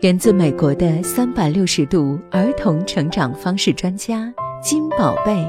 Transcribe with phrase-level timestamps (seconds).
[0.00, 4.32] 源自美国的三百六十度儿童成长方式专家
[4.62, 5.44] 金宝贝，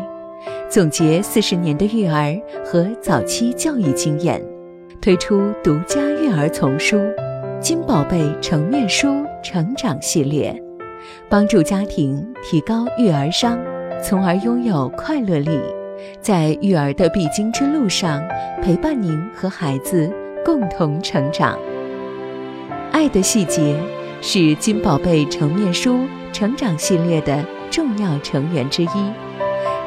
[0.68, 4.44] 总结四十年的育儿和早期教育经验，
[5.00, 6.98] 推出独家育儿丛书
[7.60, 10.52] 《金宝贝成面书成长系列》，
[11.30, 13.60] 帮助家庭提高育儿商，
[14.02, 15.60] 从而拥有快乐力，
[16.20, 18.20] 在育儿的必经之路上
[18.64, 20.12] 陪伴您和孩子
[20.44, 21.56] 共同成长。
[22.92, 23.80] 爱的细节。
[24.22, 26.02] 是金宝贝成面书
[26.34, 28.88] 成长系列的重要成员之一，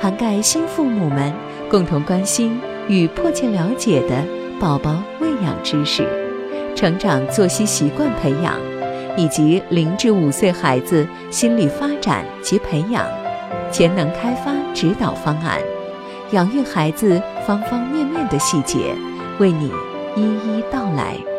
[0.00, 1.32] 涵盖新父母们
[1.70, 2.58] 共同关心
[2.88, 4.24] 与迫切了解的
[4.58, 6.06] 宝宝喂养知识、
[6.74, 8.54] 成长作息习惯培养，
[9.16, 13.06] 以及零至五岁孩子心理发展及培养、
[13.70, 15.58] 潜能开发指导方案，
[16.30, 18.94] 养育孩子方方面面的细节，
[19.38, 19.70] 为你
[20.16, 21.31] 一一道来。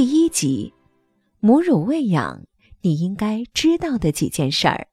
[0.00, 0.72] 第一集，
[1.40, 2.44] 母乳喂养，
[2.80, 4.86] 你应该知道的几件事儿。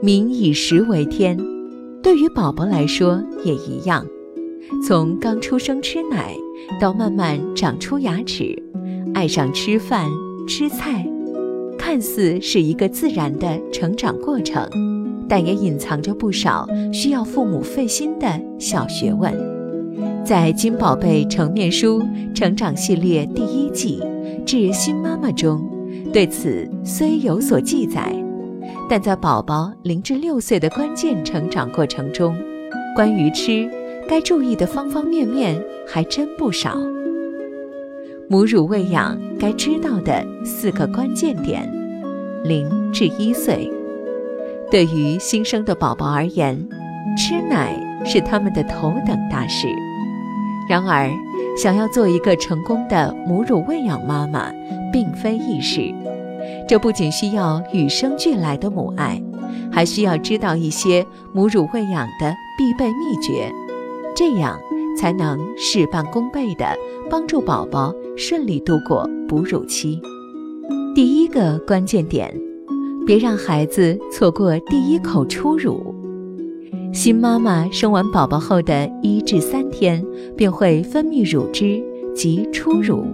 [0.00, 1.36] 民以食为天，
[2.00, 4.06] 对于宝宝来说也一样。
[4.86, 6.36] 从刚出生吃奶，
[6.80, 8.56] 到慢慢长出牙齿，
[9.14, 10.08] 爱上吃饭
[10.46, 11.04] 吃菜，
[11.76, 14.64] 看似是一个自然的成长过程，
[15.28, 19.55] 但也隐藏着不少需要父母费心的小学问。
[20.26, 22.02] 在金宝贝成面书
[22.34, 24.00] 成长系列第一季
[24.44, 25.64] 《致新妈妈》中，
[26.12, 28.12] 对此虽有所记载，
[28.90, 32.36] 但在宝宝零至六岁的关键成长过程中，
[32.96, 33.70] 关于吃
[34.08, 36.76] 该注意的方方面面还真不少。
[38.28, 41.72] 母乳喂养该知道的四个关键点：
[42.42, 43.70] 零至一岁，
[44.72, 46.58] 对于新生的宝宝而言，
[47.16, 49.68] 吃奶是他们的头等大事。
[50.68, 51.10] 然而，
[51.56, 54.52] 想要做一个成功的母乳喂养妈妈，
[54.92, 55.94] 并非易事。
[56.68, 59.22] 这不仅需要与生俱来的母爱，
[59.70, 63.52] 还需要知道一些母乳喂养的必备秘诀，
[64.14, 64.58] 这样
[64.98, 66.76] 才能事半功倍地
[67.08, 70.00] 帮助宝宝顺利度过哺乳期。
[70.94, 72.32] 第一个关键点，
[73.06, 75.95] 别让孩子错过第一口初乳。
[76.96, 80.02] 新妈妈生完宝宝后的一至三天，
[80.34, 81.78] 便会分泌乳汁
[82.14, 83.04] 及初乳，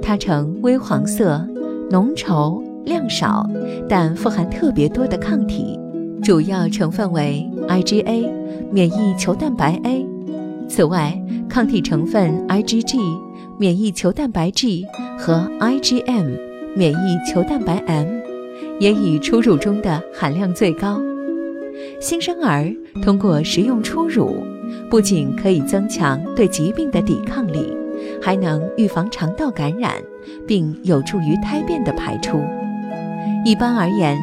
[0.00, 1.46] 它呈微黄色，
[1.90, 3.46] 浓稠量少，
[3.86, 5.78] 但富含特别多的抗体，
[6.22, 8.30] 主要成分为 IgA
[8.72, 10.06] 免疫球蛋白 A。
[10.66, 12.98] 此外，抗体成分 IgG
[13.58, 14.86] 免疫球蛋白 G
[15.18, 16.38] 和 IgM
[16.74, 18.06] 免疫球蛋白 M，
[18.80, 20.98] 也以初乳中的含量最高。
[22.00, 24.42] 新生儿通过食用初乳，
[24.88, 27.76] 不仅可以增强对疾病的抵抗力，
[28.22, 29.92] 还能预防肠道感染，
[30.46, 32.42] 并有助于胎便的排出。
[33.44, 34.18] 一般而言，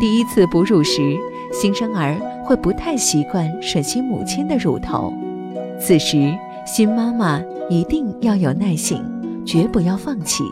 [0.00, 1.18] 第一次哺乳时，
[1.52, 5.12] 新生儿会不太习惯吮吸母亲的乳头，
[5.78, 6.34] 此时
[6.64, 9.04] 新妈妈一定要有耐性，
[9.44, 10.44] 绝不要放弃，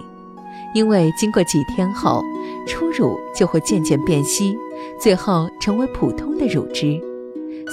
[0.75, 2.21] 因为经过几天后，
[2.69, 4.55] 初乳就会渐渐变稀。
[5.01, 7.01] 最后成为普通的乳汁，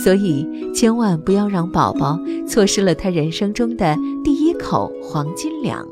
[0.04, 5.86] 所以千万不要让宝宝错失了他人生中的第一口黄金粮。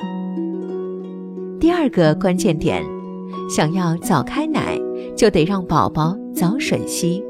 [1.59, 2.83] 第二个关键点，
[3.49, 4.79] 想要早开奶，
[5.15, 7.23] 就得让宝宝早吮吸。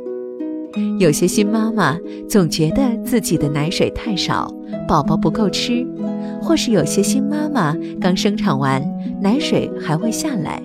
[0.99, 4.49] 有些新妈妈总觉得自己的奶水太少，
[4.87, 5.85] 宝宝不够吃，
[6.41, 8.83] 或是有些新妈妈刚生产完，
[9.21, 10.61] 奶水还未下来。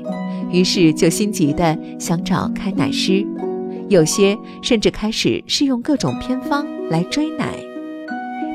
[0.50, 3.24] 于是就心急的想找开奶师，
[3.88, 7.54] 有些甚至开始试用各种偏方来追奶。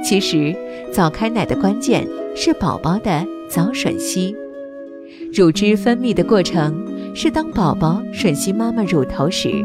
[0.04, 0.56] 其实
[0.92, 4.36] 早开奶的关键是宝宝的早吮吸。
[5.34, 6.84] 乳汁分泌的过程
[7.14, 9.64] 是当宝宝吮吸妈妈乳头时，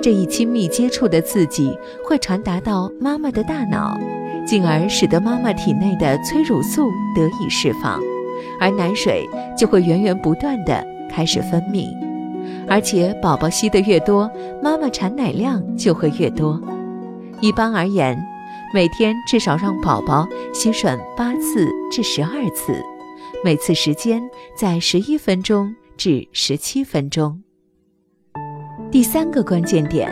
[0.00, 3.98] 这一亲密接触的刺激会传达到妈妈的大脑，
[4.46, 8.00] 进而使得妈妈体内的催乳素得以释放，
[8.60, 10.86] 而奶水就会源源不断的。
[11.14, 11.94] 开始分泌，
[12.66, 14.30] 而且宝宝吸得越多，
[14.62, 16.58] 妈妈产奶量就会越多。
[17.42, 18.18] 一般而言，
[18.72, 22.72] 每天至少让宝宝吸吮八次至十二次，
[23.44, 24.22] 每次时间
[24.56, 27.42] 在十一分钟至十七分钟。
[28.90, 30.10] 第三个关键点，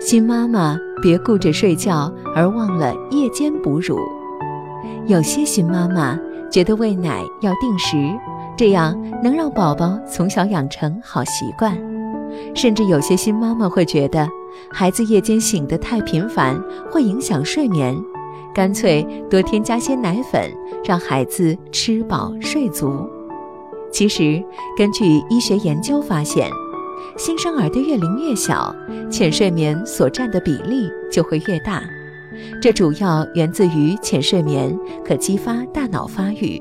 [0.00, 3.98] 新妈妈别顾着睡觉而忘了夜间哺乳。
[5.06, 6.18] 有些新妈妈
[6.50, 7.96] 觉得喂奶要定时。
[8.56, 11.74] 这样能让宝宝从小养成好习惯，
[12.54, 14.28] 甚至有些新妈妈会觉得
[14.70, 17.96] 孩子夜间醒得太频繁会影响睡眠，
[18.54, 20.52] 干脆多添加些奶粉，
[20.84, 23.08] 让孩子吃饱睡足。
[23.90, 24.44] 其实，
[24.76, 26.50] 根据医学研究发现，
[27.16, 28.74] 新生儿的月龄越小，
[29.10, 31.82] 浅睡眠所占的比例就会越大。
[32.62, 36.60] 这主要源自于浅睡眠可激发大脑发育，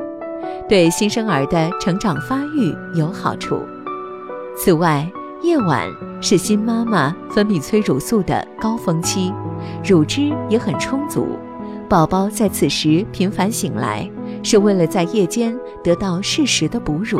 [0.68, 3.62] 对新生儿的成长发育有好处。
[4.58, 5.10] 此外，
[5.42, 5.88] 夜晚
[6.22, 9.32] 是新妈妈分泌催乳素的高峰期，
[9.86, 11.28] 乳汁也很充足。
[11.88, 14.10] 宝宝在此时频繁醒来，
[14.44, 17.20] 是为了在夜间得到适时的哺乳。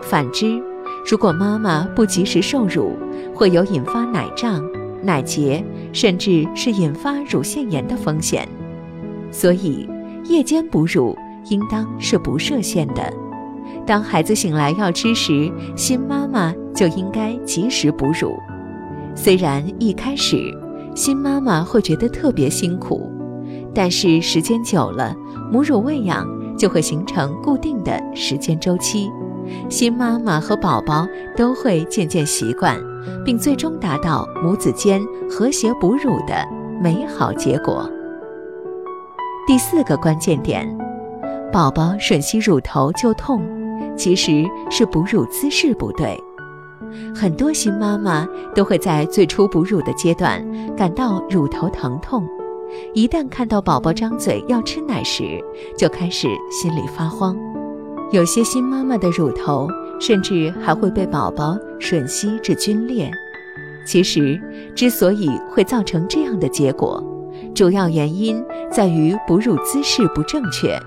[0.00, 0.62] 反之，
[1.08, 2.96] 如果妈妈不及时受乳，
[3.32, 4.60] 会有引发奶胀、
[5.00, 8.48] 奶结，甚至是引发乳腺炎的风险。
[9.30, 9.88] 所以，
[10.24, 11.16] 夜间哺乳
[11.48, 13.12] 应当是不设限的。
[13.86, 18.36] 当孩子醒来要吃时，新妈妈就应该及时哺乳。
[19.14, 20.36] 虽然一开始
[20.96, 23.08] 新妈妈会觉得特别辛苦，
[23.72, 25.14] 但是时间久了，
[25.52, 26.26] 母乳喂养
[26.58, 29.08] 就会形成固定的时间周期，
[29.68, 31.06] 新妈妈和宝宝
[31.36, 32.78] 都会渐渐习惯，
[33.24, 35.00] 并最终达到母子间
[35.30, 36.46] 和谐哺乳的
[36.80, 37.88] 美好结果。
[39.46, 40.66] 第四个关键点，
[41.52, 43.42] 宝宝吮吸乳头就痛。
[43.96, 46.22] 其实是哺乳姿势不对，
[47.14, 50.44] 很多新妈妈都会在最初哺乳的阶段
[50.76, 52.26] 感到乳头疼痛，
[52.92, 55.42] 一旦看到宝宝张嘴要吃奶时，
[55.78, 57.34] 就开始心里发慌。
[58.12, 59.68] 有些新妈妈的乳头
[59.98, 63.10] 甚至还会被宝宝吮吸至皲裂。
[63.84, 64.40] 其实，
[64.74, 67.02] 之所以会造成这样的结果，
[67.54, 70.78] 主要原因在于哺乳姿势不正确，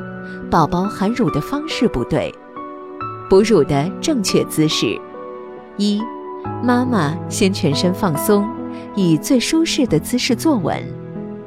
[0.50, 2.34] 宝宝含乳的方式不对。
[3.30, 5.00] 哺乳的正确姿势：
[5.78, 6.02] 一，
[6.64, 8.46] 妈妈先全身放松，
[8.96, 10.82] 以最舒适的姿势坐稳，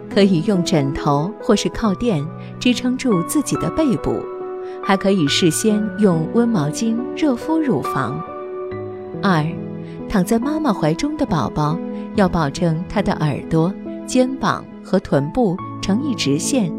[0.08, 2.24] 可以用枕头或是靠垫
[2.58, 4.22] 支撑住自己的背部，
[4.82, 8.20] 还可以事先用温毛巾热敷乳房。
[9.23, 9.46] 二，
[10.08, 11.79] 躺在妈妈怀中的宝宝
[12.17, 13.73] 要保证他的耳朵、
[14.06, 16.73] 肩膀和臀部呈一直线，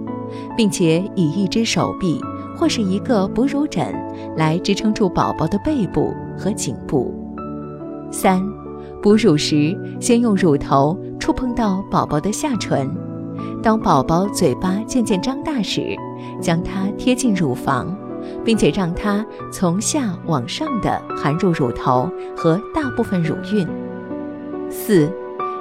[0.57, 2.19] 并且以一只手臂。
[2.55, 3.91] 或是一个哺乳枕
[4.37, 7.11] 来支撑住宝宝的背部和颈部。
[8.11, 8.39] 三，
[9.01, 12.87] 哺乳时先用乳头触碰到宝宝的下唇，
[13.63, 15.95] 当宝宝嘴巴渐渐张大时，
[16.41, 17.95] 将它贴近乳房，
[18.43, 23.67] 并且让它从下往上的含入乳头和大部分乳晕。
[24.69, 25.11] 四，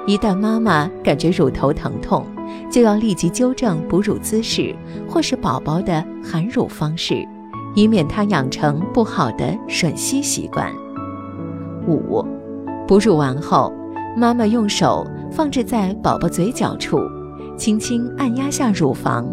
[0.05, 2.25] 一旦妈妈感觉乳头疼痛，
[2.71, 4.75] 就要立即纠正哺乳姿势，
[5.07, 7.27] 或是宝宝的含乳方式，
[7.75, 10.71] 以免他养成不好的吮吸习惯。
[11.87, 12.25] 五，
[12.87, 13.71] 哺乳完后，
[14.17, 16.97] 妈妈用手放置在宝宝嘴角处，
[17.57, 19.27] 轻轻按压下乳房，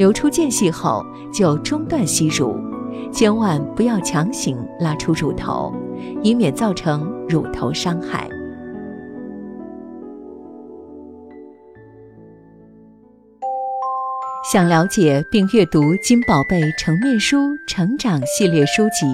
[0.00, 2.56] 流出间隙后就中断吸乳，
[3.12, 5.74] 千万不要强行拉出乳头，
[6.22, 8.26] 以免造成乳头伤害。
[14.50, 17.36] 想了解并阅读金宝贝成面书
[17.68, 19.04] 成长系列书籍，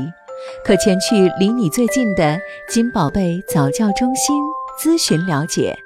[0.65, 2.38] 可前去离你最近的
[2.69, 4.41] 金宝贝早教中心
[4.81, 5.77] 咨询了解。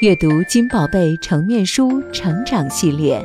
[0.00, 3.22] 阅读金宝贝成面书成长系列，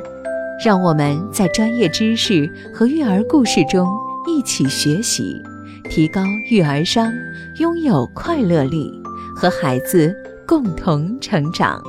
[0.64, 3.86] 让我们在专业知识和育儿故事中
[4.26, 5.44] 一起学习，
[5.90, 7.12] 提高育儿商，
[7.58, 8.90] 拥有快乐力，
[9.36, 10.16] 和孩子
[10.48, 11.84] 共同成长。